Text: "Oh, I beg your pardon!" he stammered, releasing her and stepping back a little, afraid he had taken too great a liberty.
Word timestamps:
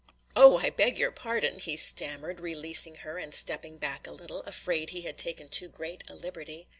"Oh, 0.35 0.57
I 0.57 0.71
beg 0.71 0.97
your 0.97 1.11
pardon!" 1.11 1.59
he 1.59 1.77
stammered, 1.77 2.39
releasing 2.39 2.95
her 3.05 3.19
and 3.19 3.35
stepping 3.35 3.77
back 3.77 4.07
a 4.07 4.11
little, 4.11 4.41
afraid 4.45 4.89
he 4.89 5.01
had 5.01 5.15
taken 5.15 5.47
too 5.47 5.67
great 5.67 6.03
a 6.09 6.15
liberty. 6.15 6.67